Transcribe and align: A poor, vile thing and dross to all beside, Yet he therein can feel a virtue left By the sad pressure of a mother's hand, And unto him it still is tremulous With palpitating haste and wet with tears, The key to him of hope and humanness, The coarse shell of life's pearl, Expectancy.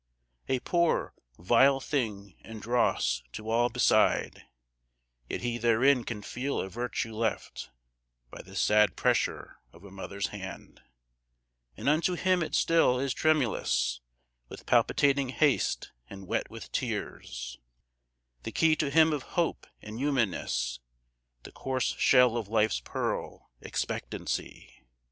A 0.49 0.59
poor, 0.61 1.13
vile 1.37 1.79
thing 1.79 2.35
and 2.43 2.59
dross 2.59 3.21
to 3.33 3.51
all 3.51 3.69
beside, 3.69 4.47
Yet 5.29 5.41
he 5.41 5.59
therein 5.59 6.05
can 6.05 6.23
feel 6.23 6.59
a 6.59 6.67
virtue 6.69 7.13
left 7.13 7.69
By 8.31 8.41
the 8.41 8.55
sad 8.55 8.95
pressure 8.95 9.59
of 9.71 9.83
a 9.83 9.91
mother's 9.91 10.29
hand, 10.29 10.81
And 11.77 11.87
unto 11.87 12.15
him 12.15 12.41
it 12.41 12.55
still 12.55 12.99
is 12.99 13.13
tremulous 13.13 14.01
With 14.49 14.65
palpitating 14.65 15.29
haste 15.29 15.91
and 16.09 16.25
wet 16.25 16.49
with 16.49 16.71
tears, 16.71 17.59
The 18.41 18.51
key 18.51 18.75
to 18.77 18.89
him 18.89 19.13
of 19.13 19.21
hope 19.37 19.67
and 19.83 19.99
humanness, 19.99 20.79
The 21.43 21.51
coarse 21.51 21.95
shell 21.99 22.37
of 22.37 22.47
life's 22.47 22.79
pearl, 22.79 23.51
Expectancy. 23.61 24.81